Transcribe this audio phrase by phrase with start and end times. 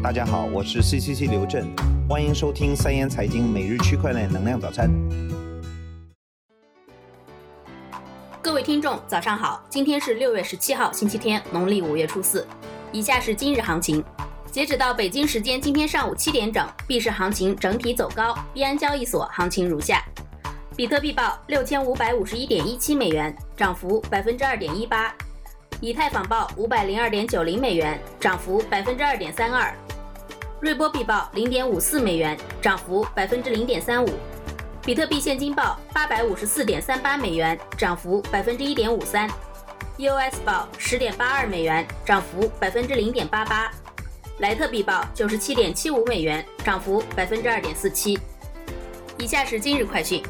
[0.00, 1.66] 大家好，我是 CCC 刘震，
[2.08, 4.88] 欢迎收听三言财经每日区块链能量早餐。
[8.40, 12.46] 各位听众，早上好，今天是六月十七号，星期天，农历五月初四。
[12.92, 14.02] 以下是今日行情，
[14.52, 20.04] 截止到北京时间今天上午七点整，币市行情整体走高，币安交易所行情如下：
[20.76, 25.12] 比特币报六千五百五十一点一七美元，涨幅百分之二点一八。
[25.80, 29.72] 以太坊报五百零二点九零美元，涨幅百分之二点三二；
[30.60, 34.08] 瑞波币报零点五四美元，涨幅百分之零点三五；
[34.82, 39.30] 比特币现金报八百五十四点三八美元，涨幅百分之一点五三
[39.98, 43.70] ；EOS 报十点八二美元，涨幅百分之零点八八；
[44.38, 48.18] 莱特币报九十七点七五美元，涨幅百分之二点四七。
[49.16, 50.20] 以下是今日快讯，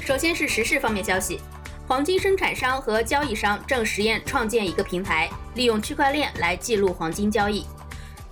[0.00, 1.40] 首先是时事方面消息。
[1.88, 7.66] 黄金生产商和交易商正实验创建一个平台，利用区块链来记录黄金交易。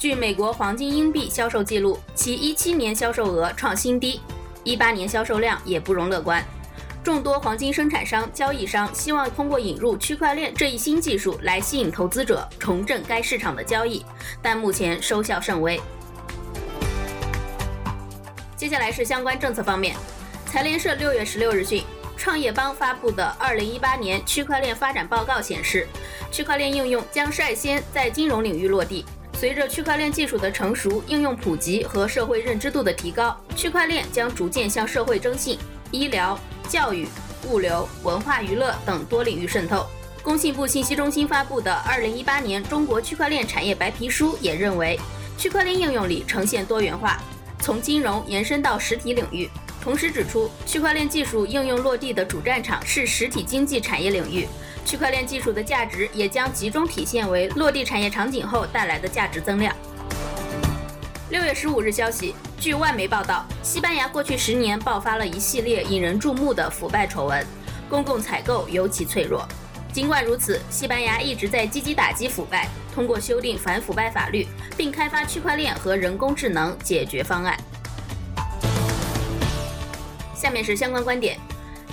[0.01, 4.19] 据美国黄金硬币销售记录，其一七年销售额创新低，
[4.65, 6.43] 一八年销售量也不容乐观。
[7.05, 14.03] 众多黄金生产商、交易商希望通过引入区块链这一新技术来吸引投资者，重振该市场的交易，
[14.41, 15.79] 但目前收效甚微。
[18.57, 19.95] 接下来是相关政策方面，
[20.47, 21.85] 财联社六月十六日讯。
[22.17, 25.87] 创业邦发布的二零一八年区块链发展报告显示，
[26.31, 29.05] 区块链应用将率先在金融领域落地。
[29.41, 35.59] 随着区块链技术的成熟、应用普及和社会认知度的提高，区块链将逐渐向社会征信、
[35.91, 36.39] 医疗、
[36.69, 37.09] 教育、
[37.49, 39.87] 物流、文化娱乐等多领域渗透。
[40.23, 45.01] 工信部信息中心发布的二零一八年中国区块链产业白皮书也认为，
[45.39, 47.19] 区块链应用里呈现多元化，
[47.61, 49.49] 从金融延伸到实体领域。
[49.83, 54.47] 同时指出，区块链技术应用落地的主战场是实体经济产业领域，
[54.85, 59.75] 区块链技术的价值也将集中体现为落地产业场景后带来的价值增量。
[61.31, 67.47] 六月十五日消息，据外媒报道，西班牙过去十年爆发了一系列引人注目的腐败丑闻，
[67.89, 69.47] 公共采购尤其脆弱。
[69.93, 74.47] 尽管如此，西班牙一直在积极打击腐败，通过修订反腐败法律，
[74.77, 77.57] 并开发区块链和人工智能解决方案。
[80.35, 81.39] 下面是相关观点，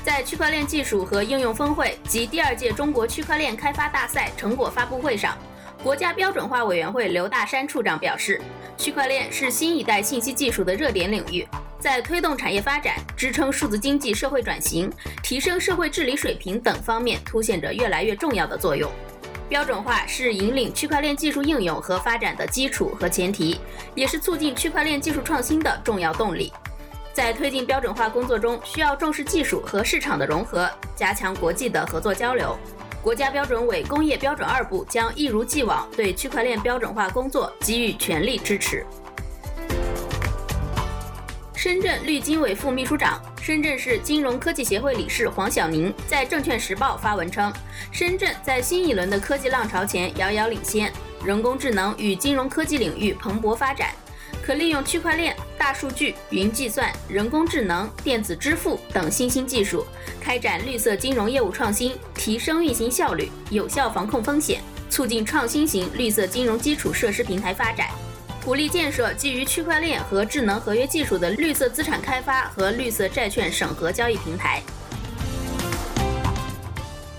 [0.08, 5.38] 在区块链技术和应用峰会及第二届中国区块链开发大赛成果发布会上，
[5.84, 8.42] 国家标准化委员会刘大山处长表示，
[8.78, 11.46] 区块链是新一代信息技术的热点领域，
[11.78, 14.90] 在推动产业发展、支撑数字经济社会转型、
[15.22, 18.90] 提升社会治理水平等方面凸显着越来越重要的作用。
[19.50, 23.60] 标准化是引领区块链技术应用和发展的基础和前提，
[23.94, 26.54] 也是促进区块链技术创新的重要动力。
[27.18, 32.56] 在推进标准化工作中，需要重视技术和市场的融合，加强国际的合作交流。
[33.02, 38.86] 国家标准委工业标准二部将一如既往对区块链标准化工作给予全力支持。
[41.56, 47.52] 深圳绿金委副秘书长、深圳市金融科技协会理事黄晓宁在《证券时报》发文称，
[47.92, 50.94] 深圳在新一轮的科技浪潮前遥遥领先，
[51.26, 53.90] 人工智能与金融科技领域蓬勃发展。
[54.42, 59.86] 可利用区块链、大数据、云计算、人工智能、电子支付等新兴技术，
[60.22, 67.90] 开展绿色金融业务创新，提升运行效率，有效防控风险，促进创新型绿色金融基础设施平台发展，
[68.46, 74.62] 鼓励建设基于区块链和智能合约技术的绿色资产开发和绿色债券审核交易平台。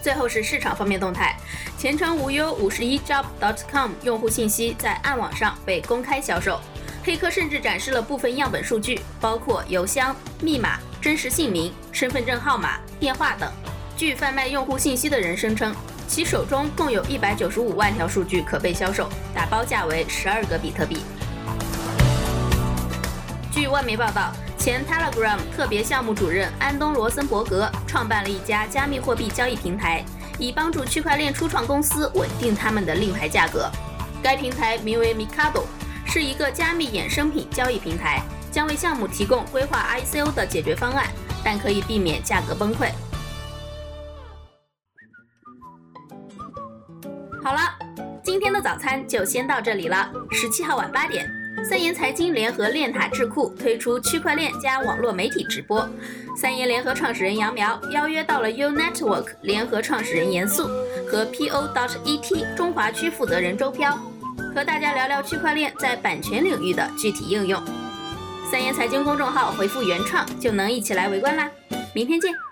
[0.01, 1.37] 最后是市场方面动态，
[1.77, 6.59] 前程无忧五十一 job.com 用户信息在暗网上被公开销售。
[7.09, 13.51] 黑客甚至展示了部分样本数据，包括邮箱、密码、真实姓名、身份证号码、电话等。
[13.97, 15.75] 据贩卖用户信息的人声称，
[16.07, 20.99] 其手中共有一百九十五万条数据可被销售，打包价为十二个比特币。
[23.51, 30.05] 据外媒报道，前 Telegram 特别项目主任安东·罗森伯格创办了一家加密货币交易平台，
[30.39, 33.71] 以帮助区块链初创公司稳定他们的令牌价格。
[34.23, 35.63] 该平台名为 Mikado。
[36.10, 41.07] 是一个加密衍生品交易平台，将为项目提供规划 ICO 的解决方案，
[41.45, 42.89] 但可以避免价格崩溃。
[47.45, 47.60] 好了，
[48.25, 50.10] 今天的早餐就先到这里了。
[50.31, 51.31] 十七号晚八点，
[51.63, 55.87] 三言财经联合链塔智库推出区块链加网络媒体直播，
[56.34, 60.69] 三言联合创始人杨苗邀约到了 U Network 联合创始人严肃
[61.07, 63.99] 和 PO dot ET 中华区负责人周飘。
[64.55, 67.63] 和大家聊聊区块链在版权领域的具体应用。
[68.51, 71.51] 三言财经公众号回复“原创”就能一起来围观啦！
[71.95, 72.47] 明天见。